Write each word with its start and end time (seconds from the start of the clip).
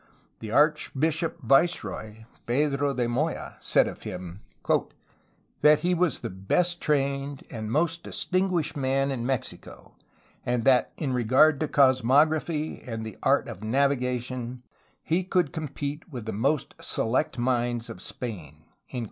The 0.39 0.49
archbishop 0.49 1.37
viceroy, 1.43 2.23
Pedro 2.47 2.91
de 2.95 3.07
Moya, 3.07 3.57
said 3.59 3.87
of 3.87 4.01
him" 4.01 4.41
that 5.61 5.81
he 5.81 5.93
was 5.93 6.21
the 6.21 6.29
best 6.31 6.81
trained 6.81 7.43
and 7.51 7.71
most 7.71 8.01
distinguished 8.01 8.75
man 8.75 9.11
in 9.11 9.27
Mexico, 9.27 9.95
and 10.43 10.63
that 10.63 10.91
in 10.97 11.13
regard 11.13 11.59
to 11.59 11.67
cosmography 11.67 12.81
and 12.81 13.05
the 13.05 13.15
art 13.21 13.47
of 13.47 13.59
navi 13.59 14.01
gation 14.01 14.63
he 15.03 15.23
could 15.23 15.53
compete 15.53 16.11
with 16.11 16.25
the 16.25 16.33
most 16.33 16.73
select 16.79 17.37
minds 17.37 17.87
of 17.87 18.01
Spain." 18.01 18.63